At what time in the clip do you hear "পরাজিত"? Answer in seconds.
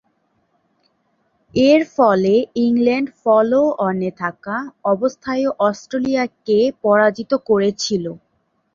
6.83-7.31